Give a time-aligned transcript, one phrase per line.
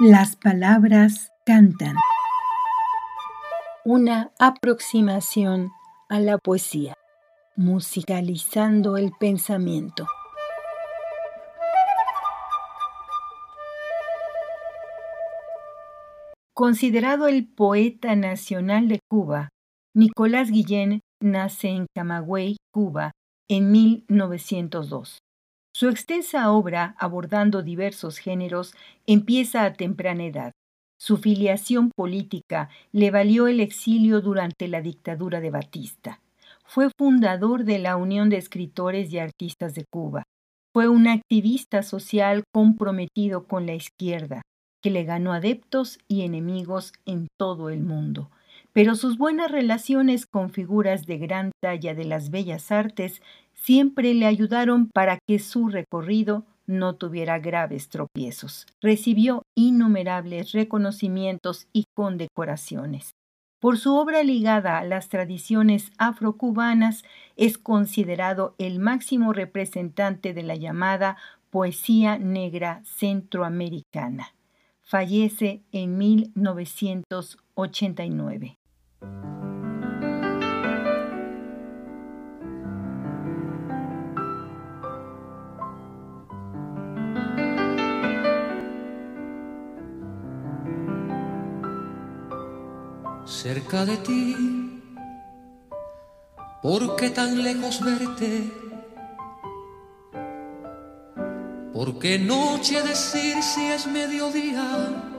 [0.00, 1.96] Las palabras cantan.
[3.84, 5.72] Una aproximación
[6.08, 6.94] a la poesía,
[7.56, 10.06] musicalizando el pensamiento.
[16.54, 19.48] Considerado el poeta nacional de Cuba,
[19.96, 23.10] Nicolás Guillén nace en Camagüey, Cuba,
[23.48, 25.18] en 1902.
[25.72, 28.74] Su extensa obra, abordando diversos géneros,
[29.06, 30.52] empieza a temprana edad.
[30.98, 36.20] Su filiación política le valió el exilio durante la dictadura de Batista.
[36.64, 40.24] Fue fundador de la Unión de Escritores y Artistas de Cuba.
[40.72, 44.42] Fue un activista social comprometido con la izquierda,
[44.82, 48.30] que le ganó adeptos y enemigos en todo el mundo.
[48.78, 53.20] Pero sus buenas relaciones con figuras de gran talla de las bellas artes
[53.52, 58.66] siempre le ayudaron para que su recorrido no tuviera graves tropiezos.
[58.80, 63.10] Recibió innumerables reconocimientos y condecoraciones.
[63.58, 67.02] Por su obra ligada a las tradiciones afrocubanas,
[67.34, 71.16] es considerado el máximo representante de la llamada
[71.50, 74.36] poesía negra centroamericana.
[74.82, 78.57] Fallece en 1989.
[93.42, 94.36] Cerca de ti.
[96.62, 98.50] ¿Por qué tan lejos verte?
[101.72, 105.17] ¿Por qué noche decir si es mediodía?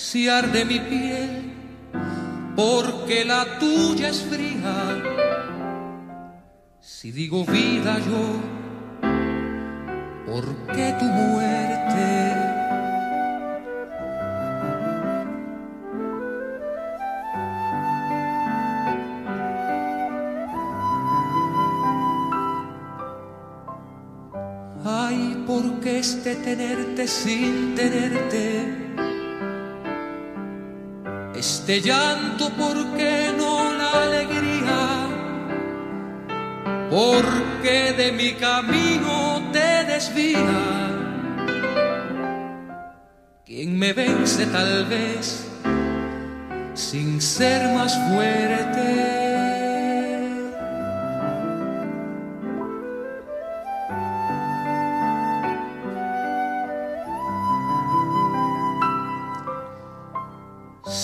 [0.00, 1.52] Si arde mi piel,
[2.54, 4.76] porque la tuya es fría.
[6.80, 8.24] Si digo vida yo,
[10.24, 11.88] ¿por qué tu muerte?
[25.46, 28.87] porque este tenerte sin tenerte,
[31.38, 35.06] este llanto porque no la alegría,
[36.90, 40.96] porque de mi camino te desvía.
[43.46, 45.46] Quien me vence tal vez
[46.74, 49.17] sin ser más fuerte.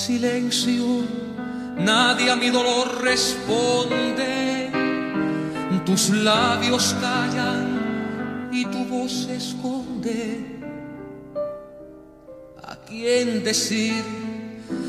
[0.07, 0.85] Silencio,
[1.79, 4.71] nadie a mi dolor responde.
[5.87, 10.61] Tus labios callan y tu voz se esconde.
[12.63, 14.03] ¿A quién decir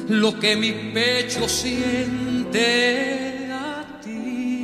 [0.08, 2.64] lo que mi pecho siente?
[3.52, 4.64] A ti,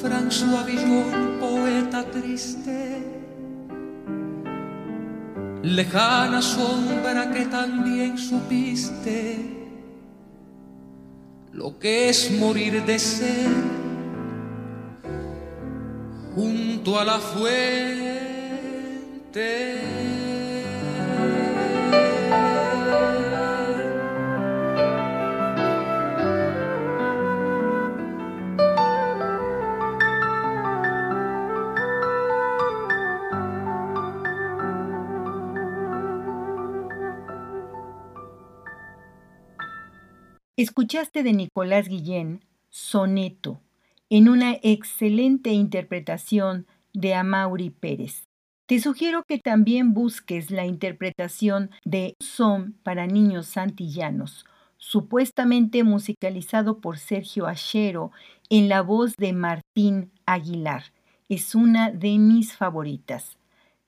[0.00, 3.27] François Villon, poeta triste
[5.62, 9.58] lejana sombra que también supiste
[11.52, 13.50] lo que es morir de sed
[16.34, 17.48] junto a la fuente.
[40.58, 43.60] Escuchaste de Nicolás Guillén Soneto,
[44.10, 48.24] en una excelente interpretación de Amaury Pérez.
[48.66, 54.46] Te sugiero que también busques la interpretación de Son para niños santillanos,
[54.78, 58.10] supuestamente musicalizado por Sergio Achero
[58.50, 60.86] en la voz de Martín Aguilar.
[61.28, 63.38] Es una de mis favoritas.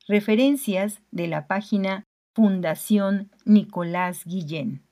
[0.07, 4.85] Referencias de la página Fundación Nicolás Guillén.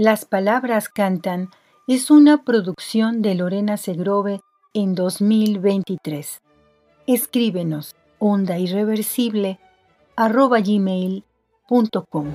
[0.00, 1.50] Las palabras cantan
[1.88, 4.38] es una producción de Lorena Segrove
[4.72, 6.40] en 2023.
[7.08, 9.58] Escríbenos onda irreversible
[10.14, 12.26] arroba gmail.com.